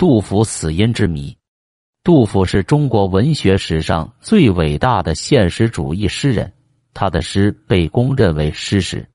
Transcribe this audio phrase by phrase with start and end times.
[0.00, 1.36] 杜甫死因之谜。
[2.02, 6.50] 杜甫是中国文学史上最伟大的现实主义诗人，
[6.94, 9.06] 他的诗被公认为诗史。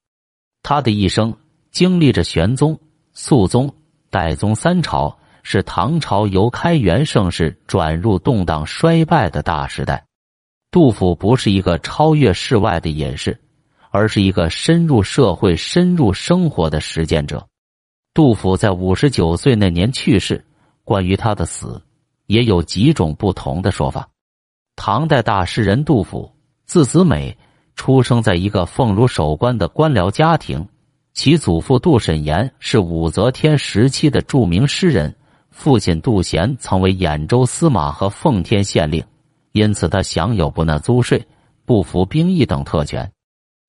[0.61, 1.35] 他的一生
[1.71, 2.79] 经历着玄宗、
[3.13, 3.73] 肃宗、
[4.11, 10.05] 代宗三朝，是唐朝由开元盛世转入动荡衰败的大时代。
[10.69, 13.35] 杜甫不是一个超越世外的隐士，
[13.89, 17.47] 而是一个深入社会、深入生活的实践者。
[18.13, 20.45] 杜甫在五十九岁那年去世，
[20.85, 21.81] 关于他的死。
[22.27, 24.09] 也有几种不同的说法。
[24.75, 26.31] 唐代大诗人杜甫，
[26.65, 27.37] 字子美，
[27.75, 30.67] 出生在一个奉儒守官的官僚家庭。
[31.13, 35.15] 其祖父杜审言是武则天时期的著名诗人，
[35.51, 39.05] 父亲杜贤曾为兖州司马和奉天县令，
[39.51, 41.25] 因此他享有不纳租税、
[41.63, 43.09] 不服兵役等特权。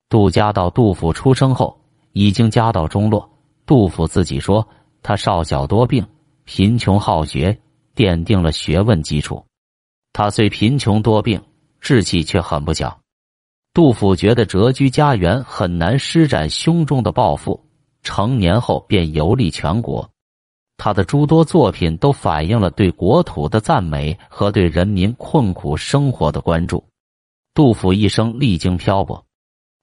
[0.08, 1.78] 杜家到杜甫出生后
[2.12, 3.28] 已经家道中落。
[3.66, 4.66] 杜甫自己说，
[5.02, 6.04] 他少小多病，
[6.46, 7.60] 贫穷好学。
[7.94, 9.42] 奠定了学问基础。
[10.12, 11.42] 他虽贫穷多病，
[11.80, 13.00] 志气却很不小。
[13.72, 17.58] 杜甫觉得谪居家园很难施展胸中的抱负，
[18.02, 20.06] 成年后便游历全国。
[20.76, 26.84] 他的诸多作品都反映了对国土的赞美和对人民困苦生活的关注。
[27.54, 29.24] 杜甫一生历经漂泊。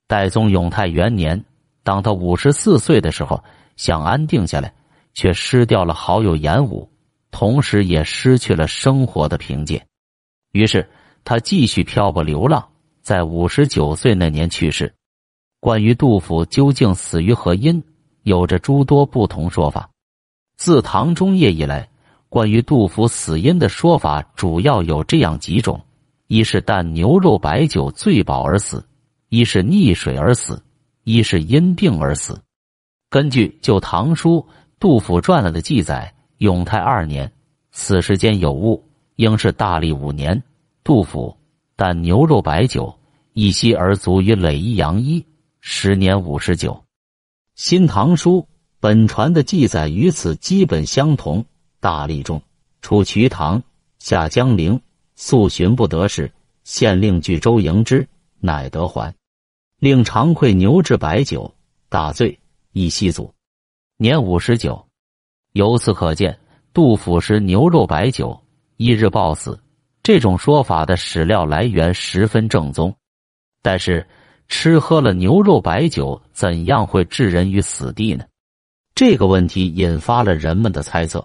[0.06, 1.44] 代宗永泰元年，
[1.82, 3.42] 当他五十四岁的时候，
[3.74, 4.72] 想安定下来，
[5.14, 6.90] 却失掉了好友严武。
[7.30, 9.84] 同时也失去了生活的凭借，
[10.52, 10.88] 于是
[11.24, 12.64] 他继续漂泊流浪，
[13.02, 14.94] 在五十九岁那年去世。
[15.58, 17.82] 关于杜甫究竟死于何因，
[18.22, 19.90] 有着诸多不同说法。
[20.56, 21.88] 自唐中叶以来，
[22.28, 25.84] 关于杜甫死因的说法主要有这样几种：
[26.28, 28.78] 一是啖牛肉白酒醉饱而死；
[29.28, 30.54] 一是溺水而死；
[31.02, 32.40] 一是因病而死。
[33.10, 34.36] 根据《旧唐书·
[34.78, 36.12] 杜甫传》了的记载。
[36.38, 37.30] 永泰二年，
[37.70, 38.84] 此时间有误，
[39.16, 40.42] 应是大历五年。
[40.82, 41.34] 杜甫，
[41.76, 42.94] 但牛肉白酒
[43.32, 45.24] 一夕而足于耒夷杨一，
[45.60, 46.72] 时年五十九。
[47.54, 48.40] 《新唐书》
[48.80, 51.42] 本传的记载与此基本相同。
[51.80, 52.42] 大历中，
[52.82, 53.62] 出瞿塘，
[54.00, 54.78] 下江陵，
[55.14, 56.30] 素寻不得事，
[56.64, 58.06] 县令据州迎之，
[58.40, 59.14] 乃得还。
[59.78, 61.54] 令常馈牛至白酒，
[61.88, 62.38] 大醉，
[62.72, 63.32] 一夕卒，
[63.96, 64.86] 年五十九。
[65.52, 66.36] 由此可见，
[66.72, 68.42] 杜甫食牛肉白酒，
[68.76, 69.60] 一日暴死。
[70.02, 72.92] 这种说法的史料来源十分正宗。
[73.62, 74.04] 但是，
[74.48, 78.24] 吃喝了牛肉白酒，怎样会置人于死地呢？
[78.96, 81.24] 这个问题引发了人们的猜测。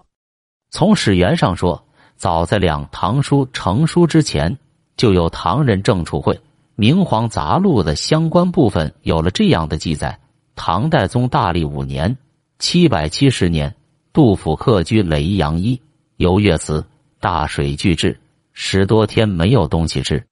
[0.70, 4.56] 从史源上说，早在两唐书成书之前，
[4.96, 6.34] 就有唐人郑处会
[6.76, 10.20] 《明皇杂录》的相关部分有了这样的记载：
[10.54, 12.16] 唐代宗大历五年
[12.60, 13.74] （七百七十年）。
[14.12, 15.80] 杜甫客居耒阳一，
[16.16, 16.84] 游月祠，
[17.20, 18.20] 大水巨至，
[18.52, 20.26] 十多天没有东西吃。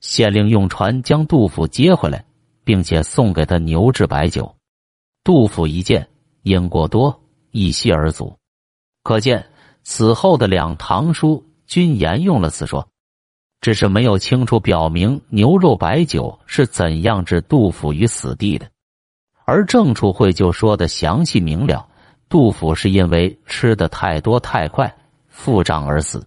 [0.00, 2.24] 县令用船将杜甫接回来，
[2.64, 4.56] 并且送给他牛至白酒。
[5.22, 6.08] 杜甫一见
[6.44, 7.20] 饮过多，
[7.50, 8.34] 一息而卒。
[9.02, 9.44] 可见
[9.82, 12.88] 此后的两唐书均沿用了此说，
[13.60, 18.66] 只是没有清楚表明牛肉白酒是怎样置杜甫于死地的。
[19.50, 21.84] 而郑楚慧就说的详细明了。
[22.28, 24.94] 杜甫是因为吃的太多太快，
[25.26, 26.24] 腹胀而死。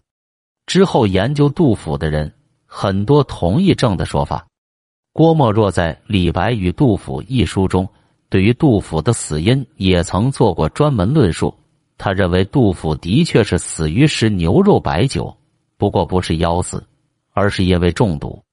[0.66, 2.30] 之后研究杜甫的人
[2.66, 4.46] 很多同意郑的说法。
[5.14, 7.88] 郭沫若在《李白与杜甫》一书中，
[8.28, 11.56] 对于杜甫的死因也曾做过专门论述。
[11.98, 15.34] 他认为杜甫的确是死于食牛肉白酒，
[15.78, 16.86] 不过不是腰死，
[17.32, 18.44] 而是因为中毒。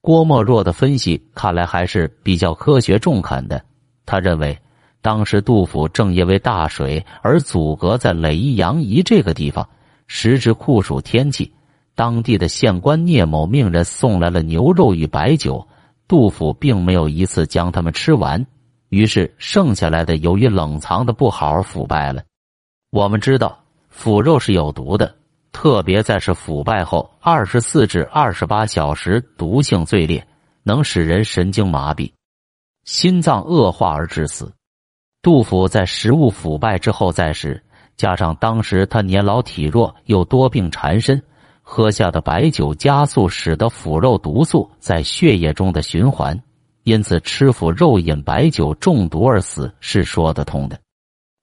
[0.00, 3.62] 郭沫若的分析看来还是比较科学中肯的。
[4.06, 4.56] 他认为。
[5.02, 9.68] 当时杜甫正因为大水而阻隔在耒夷这个地方，
[10.08, 11.52] 时值酷暑天气，
[11.94, 15.64] 当地的县官聂某命人送来了牛肉与白酒，
[16.08, 18.44] 杜甫并没有一次将它们吃完，
[18.88, 22.24] 于是剩下来的由于冷藏的不好而腐败了。
[22.90, 23.56] 我们知道
[23.88, 25.14] 腐肉是有毒的，
[25.52, 30.26] 特别在是腐败后二十四至二十八小时，毒性最烈，
[30.64, 32.10] 能使人神经麻痹、
[32.86, 34.52] 心脏恶化而致死。
[35.20, 37.62] 杜甫在食物腐败之后在世，
[37.96, 41.22] 加上当时他年老体弱又多病缠身，
[41.62, 46.40] 喝下的白酒加速使得腐肉毒素在血液中的循环，
[46.84, 50.78] 因此吃腐肉饮白酒中毒而死是说得通的。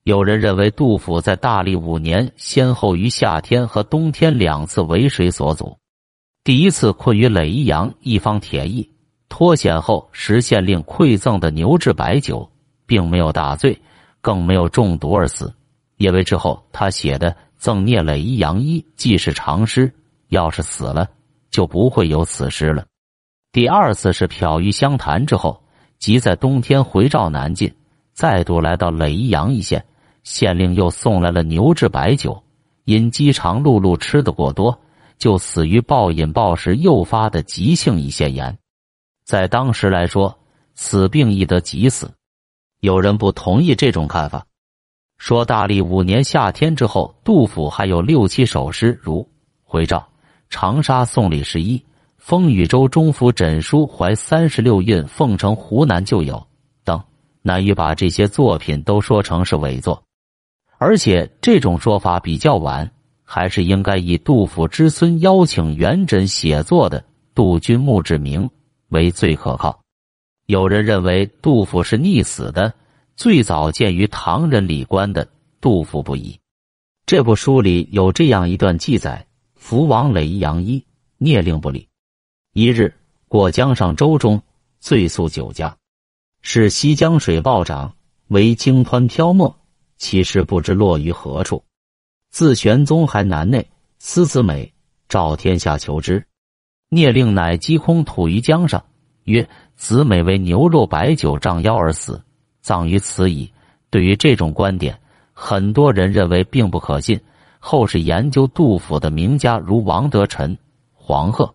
[0.05, 5.77] 有人认为杜甫在大历五年先后于夏天和冬天两次为水所阻，
[6.45, 8.92] 第一次困于耒阳一方铁驿，
[9.33, 12.47] 脱险后实县令馈赠的牛至白酒。
[12.85, 13.81] 并没有大醉，
[14.21, 15.51] 更没有中毒而死。
[15.97, 19.91] 因为之后他写的《赠聂磊一阳一》既是长诗，
[20.27, 21.07] 要是死了
[21.49, 22.85] 就不会有此诗了。
[23.51, 25.63] 第二次是漂于湘潭之后，
[25.97, 27.73] 即在冬天回赵南进，
[28.11, 29.83] 再度来到耒宜阳一县，
[30.23, 32.43] 县令又送来了牛至白酒，
[32.83, 34.77] 因饥肠辘辘吃的过多，
[35.17, 38.55] 就死于暴饮暴食诱发的急性胰腺炎。
[39.23, 40.37] 在当时来说，
[40.73, 42.11] 此病易得急死。
[42.79, 44.45] 有人不同意这种看法，
[45.17, 49.21] 说大历五年夏天之后，杜甫还有六七首诗，如
[49.63, 49.97] 《回赵》
[50.49, 51.77] 《长沙送李十一》。
[52.17, 56.47] 风雨州中府枕书怀三十六韵，奉承湖南旧友
[56.85, 57.03] 等，
[57.41, 60.01] 难于把这些作品都说成是伪作。
[60.77, 62.89] 而且这种说法比较晚，
[63.25, 67.01] 还是应该以杜甫之孙邀请元稹写作的
[67.35, 68.43] 《杜君墓志铭》
[68.93, 69.81] 为最可靠。
[70.45, 72.73] 有人认为杜甫是溺死的，
[73.17, 75.25] 最早见于唐人李观的
[75.59, 76.31] 《杜甫不疑》
[77.05, 80.85] 这部书里有这样一段记载：福王耒阳一
[81.17, 81.89] 聂令不理。
[82.53, 82.93] 一日
[83.27, 84.41] 过江上舟中，
[84.79, 85.75] 醉宿酒家，
[86.41, 87.95] 是西江水暴涨，
[88.27, 89.53] 为鲸湍漂没，
[89.97, 91.63] 其实不知落于何处。
[92.29, 93.69] 自玄宗还南内，
[93.99, 94.73] 思子美，
[95.07, 96.25] 召天下求之。
[96.93, 98.83] 聂令乃击空吐于江上，
[99.23, 102.23] 曰：“子美为牛肉白酒胀腰而死，
[102.61, 103.51] 葬于此矣。”
[103.89, 104.99] 对于这种观点，
[105.33, 107.19] 很多人认为并不可信。
[107.59, 110.57] 后世研究杜甫的名家如王德臣、
[110.93, 111.53] 黄鹤。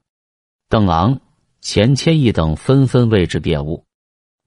[0.69, 1.19] 邓昂、
[1.61, 3.85] 钱谦益等纷纷为之辩误。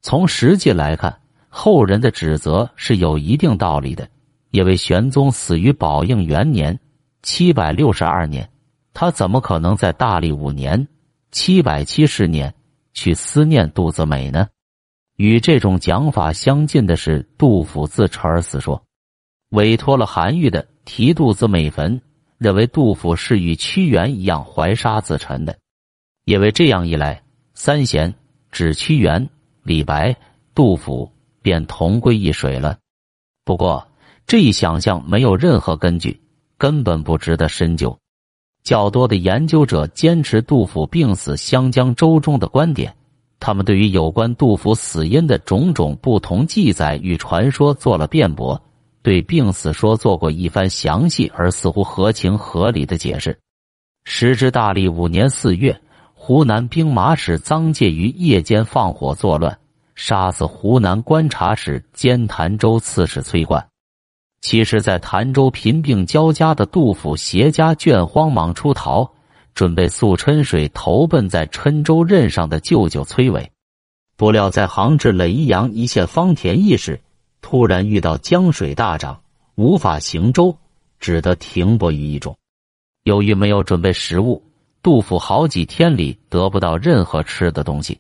[0.01, 4.07] 从实际来看，后人的指责是有一定道理的。
[4.51, 6.77] 因为玄宗死于宝应元年
[7.23, 8.49] （七百六十二年），
[8.93, 10.87] 他怎么可能在大历五年
[11.31, 12.53] （七百七十年）
[12.93, 14.47] 去思念杜子美呢？
[15.17, 18.83] 与这种讲法相近的是杜甫自沉而死说，
[19.49, 22.01] 委托了韩愈的题杜子美坟，
[22.37, 25.57] 认为杜甫是与屈原一样怀沙自沉的。
[26.25, 27.23] 因为这样一来，
[27.53, 28.13] 三贤
[28.51, 29.29] 指屈原、
[29.63, 30.15] 李白、
[30.53, 31.11] 杜甫
[31.41, 32.77] 便同归一水了。
[33.45, 33.87] 不过，
[34.27, 36.21] 这一想象没有任何根据，
[36.57, 37.97] 根本不值得深究。
[38.63, 42.95] 较多的研究者坚持杜甫病死湘江州中的观点，
[43.39, 48.61] 他们对于有关杜甫死因的种种不同记载与传说做了辩驳，
[49.01, 53.39] 对病死说做过一番详细而似乎合情合理的解释。
[54.03, 55.81] 时至大历五年四月。
[56.23, 59.57] 湖南兵马使臧介于夜间放火作乱，
[59.95, 63.70] 杀死湖南观察使兼潭州刺史崔冠。
[64.41, 69.09] 其实，在潭州贫病交加的杜甫携家眷慌忙出逃，
[69.53, 73.51] 准备溯郴水投奔在郴州任上的舅舅崔伟。
[74.17, 76.99] 不料在杭至耒阳一线方田驿时，
[77.41, 79.21] 突然遇到江水大涨，
[79.55, 80.57] 无法行舟，
[80.99, 82.35] 只得停泊于一中。
[83.03, 84.43] 由于没有准备食物。
[84.83, 87.99] 杜甫好几天里得不到任何吃的东西，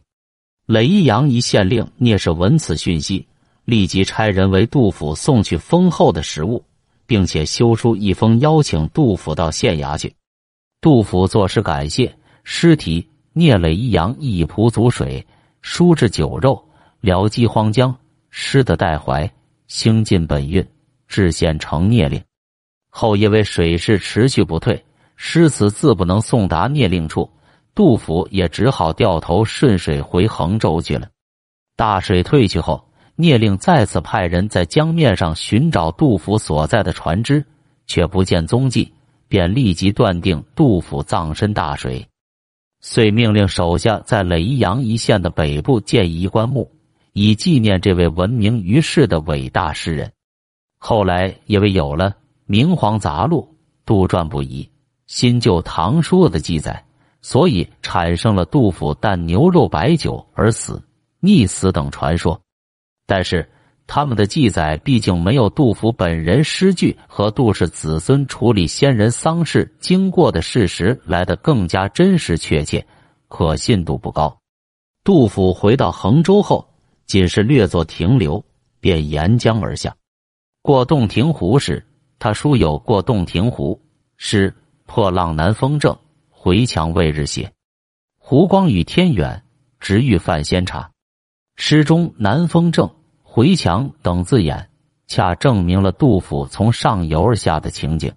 [0.65, 3.27] 耒阳一县令聂氏闻此讯息，
[3.71, 6.61] 立即差人为杜甫送去丰厚的食物，
[7.05, 10.13] 并且修书一封邀请杜甫到县衙去。
[10.81, 12.13] 杜甫作诗感谢，
[12.43, 13.01] 诗题
[13.31, 15.25] 《聂磊一阳一仆足水，
[15.61, 16.61] 书至酒肉，
[16.99, 17.89] 聊饥荒江》，
[18.29, 19.31] 诗的代怀，
[19.67, 20.67] 兴尽本韵，
[21.07, 22.21] 至县成聂令。
[22.89, 24.83] 后因为水势持续不退。
[25.15, 27.29] 诗词自不能送达聂令处，
[27.73, 31.07] 杜甫也只好掉头顺水回衡州去了。
[31.77, 32.83] 大水退去后，
[33.21, 37.45] 聂令再次派人在江面上寻找杜甫所在的船只，
[37.85, 38.91] 却不见踪迹，
[39.27, 42.07] 便立即断定杜甫葬身大水，
[42.81, 46.69] 遂命令手下在耒阳一线的北部建一棺木，
[47.13, 50.11] 以纪念这位闻名于世的伟大诗人。
[50.79, 52.09] 后来因为有了
[52.47, 53.47] 《明皇杂录》
[53.85, 54.63] 《杜撰不疑》。
[55.07, 56.85] 新旧唐书的记载，
[57.21, 60.81] 所以产生了杜甫啖牛肉白酒而死、
[61.21, 62.41] 溺死等传说。
[63.05, 63.49] 但是，
[63.87, 72.85] 他们的记载毕竟没有杜甫本人诗句和杜氏子孙处理先人丧事经过的事实来得更加真实确切，
[73.27, 74.37] 可信度不高。
[75.03, 76.67] 杜甫回到衡州后，
[77.05, 78.43] 仅是略作停留，
[78.79, 79.95] 便沿江而下。
[80.61, 81.85] 过洞庭湖时，
[82.19, 83.73] 他书有《过洞庭湖》
[84.17, 84.53] 诗。
[84.87, 85.97] 破浪南风正，
[86.29, 87.49] 回墙未日斜。
[88.17, 89.41] 湖光与天远，
[89.79, 90.91] 直欲泛仙茶。
[91.63, 92.89] 诗中“南风正
[93.21, 94.67] ”“回墙”等字眼，
[95.05, 98.11] 恰证明了杜甫从上游而下的情景。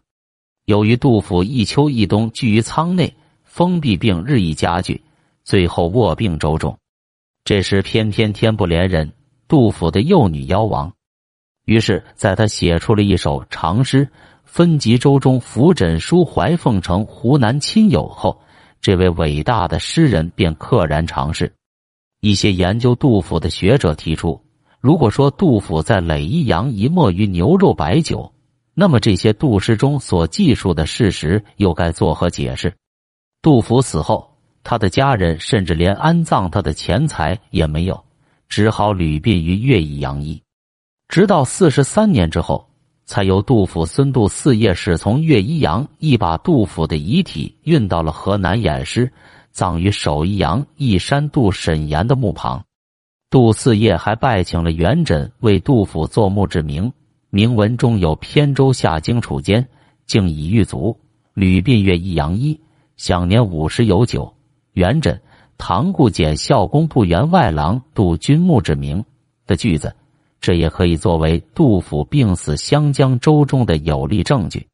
[0.65, 5.03] 由于杜甫一秋一冬居于舱内，封闭病日益加剧，
[5.45, 6.79] 最后卧病周中。
[7.45, 9.13] 这时偏偏天不怜人，
[9.47, 10.91] 杜甫的幼女夭亡。
[11.67, 14.09] 于是，在他写出了一首长诗，
[14.45, 18.41] 分集舟中扶枕书怀凤城湖南亲友后，
[18.81, 21.53] 这位伟大的诗人便溘然长逝。
[22.25, 24.41] 一些研究杜甫的学者提出，
[24.81, 28.33] 如果说杜甫在耒一杨一没于牛肉白酒，
[28.73, 32.73] 那么这些杜诗中所记述的事实又该作何解释？
[33.43, 38.03] 杜甫死后，他的家人甚至连安葬他的钱财也没有，
[38.49, 40.43] 只好旅殡于乐邑杨一。
[41.09, 42.67] 直到四十三年之后，
[43.05, 49.13] 才由杜甫孙杜四叶使从岳一阳一把杜甫的遗体运到了河南偃师，
[49.55, 52.65] 葬于首一阳一山杜沈岩的墓旁。
[53.31, 56.93] 杜四叶还拜请了元稹为杜甫作墓志铭，
[57.31, 59.69] 铭文中有“扁舟下荆楚间，
[60.07, 60.99] 竟已遇卒，
[61.35, 62.61] 吕鬓月一阳一，
[62.97, 64.35] 享年五十有九。”
[64.75, 65.21] 元稹
[65.57, 69.05] 唐固简孝公不员外郎杜君墓志铭
[69.47, 69.95] 的句子。
[70.41, 74.67] 这也可以作为杜甫病死湘江州中的有力证据。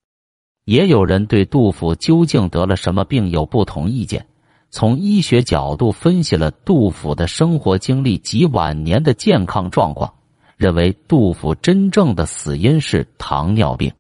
[0.65, 4.27] 也有人对杜甫究竟得了什么病有不同意见。
[4.71, 10.15] 从医学角度分析了杜甫的生活经历及晚年的健康状况，
[10.57, 13.93] 认为杜甫真正的死因是糖尿病。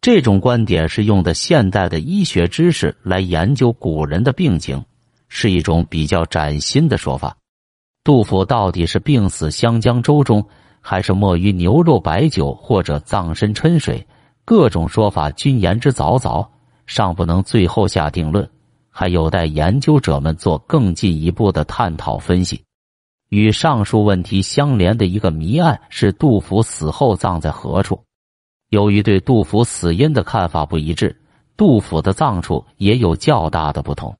[0.00, 4.82] 这种观点是用的现代的医学知识来研究古人的病情，
[5.28, 7.36] 是一种比较崭新的说法。
[8.02, 10.46] 杜甫到底是病死湘江州中？
[10.80, 14.06] 还是没于牛肉白酒，或者葬身春水，
[14.46, 16.48] 各种说法均言之凿凿，
[16.86, 18.48] 尚不能最后下定论，
[18.98, 22.64] 还有待研究者们做更进一步的探讨分析。
[23.28, 28.02] 与上述问题相连的一个谜案是杜甫死后葬在何处。
[28.70, 31.16] 由于对杜甫死因的看法不一致，
[31.56, 34.16] 杜甫的葬处也有较大的不同。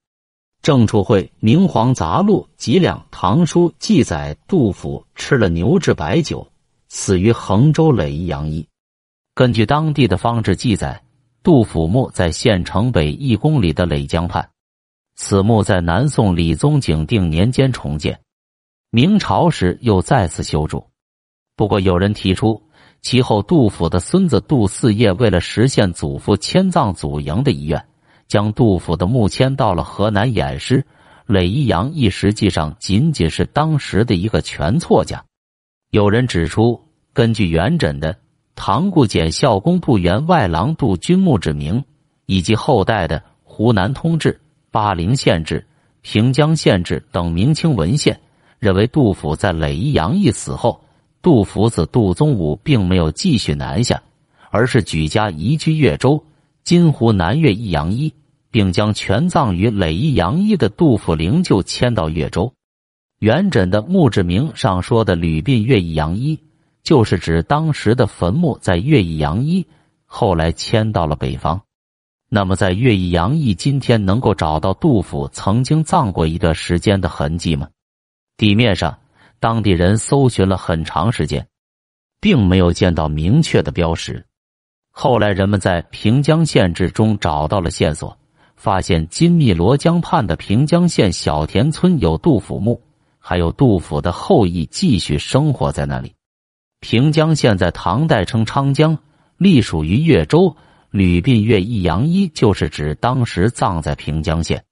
[0.62, 6.47] 郑处会《明皇杂录》几两唐书记载，杜甫吃了牛至白酒。
[6.88, 8.64] 死于衡州耒一杨一。
[9.35, 11.02] 根据当地的方志记载，
[11.42, 14.49] 杜甫墓在县城北一公里的耒江畔。
[15.20, 18.20] 此墓在南宋理宗景定年间重建，
[18.90, 20.87] 明朝时又再次修筑。
[21.56, 22.62] 不过，有人提出，
[23.02, 27.84] 其后杜甫的孙子杜四叶为了实现祖父迁葬祖茔的遗愿，
[28.28, 30.87] 将杜甫的墓迁到了河南偃师。
[31.26, 35.22] 耒一杨一实际上仅仅是当时的一个全错家。
[35.90, 36.80] 有人指出，
[37.12, 38.14] 根据元稹的
[38.54, 41.80] 《唐固简孝公部员外郎杜君墓志铭》，
[42.26, 44.32] 以及后代的《湖南通志》
[44.70, 45.60] 《巴陵县志》
[46.02, 48.20] 《平江县志》等明清文献，
[48.58, 50.80] 认为杜甫在耒一杨一死后，
[51.22, 54.02] 杜甫子杜宗武并没有继续南下，
[54.50, 56.22] 而是举家移居越州
[56.64, 58.12] （今湖南岳一阳一），
[58.50, 62.52] 并将全葬于耒一杨一的杜甫灵柩迁到越州。
[63.18, 66.38] 元稹的墓志铭上说的“吕鬓岳一杨一”，
[66.84, 69.66] 就是指当时的坟墓在岳一杨一，
[70.06, 71.60] 后来迁到了北方。
[72.30, 77.68] 那么，在岳一杨一今天能够找到杜甫曾经葬过一段时间的痕迹吗？
[78.37, 78.99] 地面上，
[79.40, 81.47] 当地人搜寻了很长时间，
[82.20, 84.26] 并没有见到明确的标识。
[84.90, 88.18] 后来，人们在平江县志中找到了线索，
[88.56, 92.82] 发现金密罗江畔的平江县小田村有杜甫墓。
[93.20, 96.14] 还有杜甫的后裔继续生活在那里。
[96.80, 98.97] 平江县在唐代称昌江，
[99.37, 100.56] 隶属于越州。
[100.90, 104.64] 吕鬓月一阳一就是指当时葬在平江县。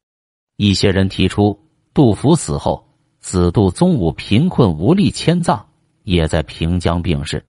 [0.57, 1.59] 一些人提出，
[1.93, 2.87] 杜甫死后，
[3.21, 5.67] 子杜宗武贫困无力迁葬，
[6.05, 7.45] 也在平江病逝。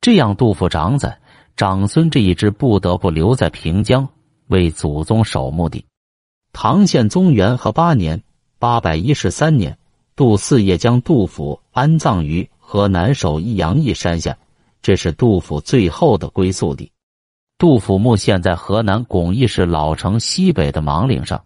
[0.00, 1.16] 这样，杜甫长子、
[1.56, 4.08] 长孙这一支不得不留在平江
[4.48, 5.84] 为祖宗守墓地。
[6.52, 8.22] 唐宪宗元和八年
[8.58, 9.76] （八百一十三年）。
[10.16, 14.34] 杜四叶将杜甫安葬于河南首义阳一山下，
[14.80, 16.90] 这是杜甫最后的归宿地。
[17.58, 21.42] 杜甫墓现在河南巩义市老城西北的芒岭上。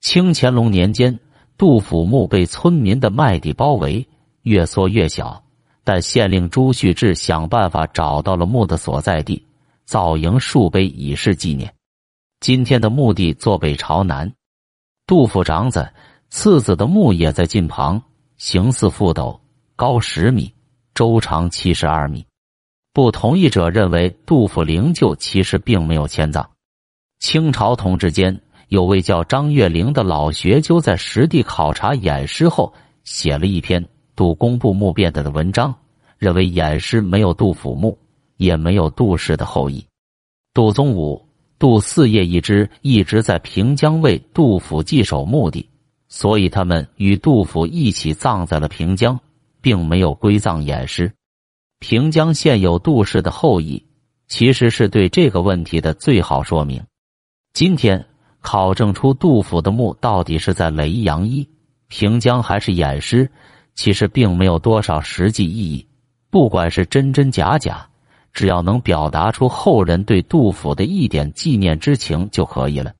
[0.00, 1.18] 清乾隆年间，
[1.56, 4.06] 杜甫墓被村民的麦地包围，
[4.42, 5.42] 越缩越小。
[5.84, 9.46] 但县令朱旭志想办法找到了墓的所在地，
[9.84, 11.72] 造营树碑以示纪念。
[12.40, 14.32] 今天的墓地坐北朝南。
[15.06, 15.88] 杜甫长子。
[16.28, 18.02] 次子的墓也在近旁，
[18.36, 19.40] 形似覆斗，
[19.76, 20.52] 高十米，
[20.92, 22.26] 周长七十二米。
[22.96, 26.48] 不同意者认为，杜甫灵柩其实并没有迁葬。
[27.18, 32.72] 清朝同治间，有位叫张月龄的老学究在实地考察偃师后，
[33.04, 33.84] 写了一篇
[34.16, 35.74] 《杜公布墓变》的文章，
[36.16, 37.98] 认为偃师没有杜甫墓，
[38.38, 39.84] 也没有杜氏的后裔。
[40.54, 41.22] 杜宗武、
[41.58, 45.68] 杜四叶一支一直在平江为杜甫祭守墓地。
[46.08, 49.20] 所以，他们与杜甫一起葬在了平江，
[49.60, 51.12] 并没有归葬偃师。
[51.78, 53.84] 平江现有杜氏的后裔，
[54.28, 56.82] 其实是对这个问题的最好说明。
[57.52, 58.04] 今天
[58.40, 61.48] 考证出杜甫的墓到底是在雷阳一
[61.88, 63.30] 平江还是偃师，
[63.74, 65.86] 其实并没有多少实际意义。
[66.30, 67.88] 不管是真真假假，
[68.32, 72.92] 只要能表达出后人对杜甫的一点纪念之情就可以了。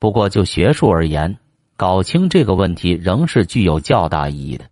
[0.00, 1.36] 不过就学术而言，
[1.76, 4.64] 搞清这个问题仍是具有较大意义的。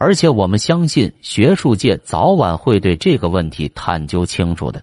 [0.00, 4.82] 而且我们相信，学术界早晚会对这个问题探究清楚的。